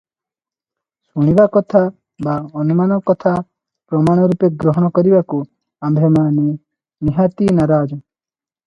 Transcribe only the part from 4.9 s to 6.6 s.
କରିବାକୁ ଆମ୍ଭେମାନେ